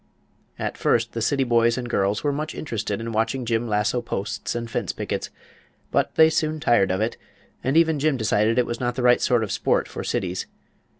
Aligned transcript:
At 0.57 0.79
first 0.79 1.11
the 1.11 1.21
city 1.21 1.43
boys 1.43 1.77
and 1.77 1.87
girls 1.87 2.23
were 2.23 2.31
much 2.33 2.55
interested 2.55 2.99
in 2.99 3.11
watching 3.11 3.45
Jim 3.45 3.67
lasso 3.67 4.01
posts 4.01 4.55
and 4.55 4.67
fence 4.67 4.91
pickets, 4.93 5.29
but 5.91 6.15
they 6.15 6.27
soon 6.27 6.59
tired 6.59 6.89
of 6.89 7.01
it, 7.01 7.17
and 7.63 7.77
even 7.77 7.99
Jim 7.99 8.17
decided 8.17 8.57
it 8.57 8.65
was 8.65 8.79
not 8.79 8.95
the 8.95 9.03
right 9.03 9.21
sort 9.21 9.43
of 9.43 9.51
sport 9.51 9.87
for 9.87 10.03
cities. 10.03 10.47